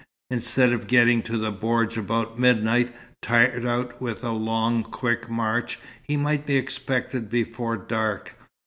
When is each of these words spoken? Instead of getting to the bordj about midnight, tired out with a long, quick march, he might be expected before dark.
Instead 0.31 0.73
of 0.73 0.87
getting 0.87 1.21
to 1.21 1.37
the 1.37 1.53
bordj 1.53 1.95
about 1.95 2.39
midnight, 2.39 2.91
tired 3.21 3.67
out 3.67 4.01
with 4.01 4.23
a 4.23 4.31
long, 4.31 4.81
quick 4.81 5.29
march, 5.29 5.77
he 6.07 6.17
might 6.17 6.47
be 6.47 6.55
expected 6.57 7.29
before 7.29 7.77
dark. 7.77 8.33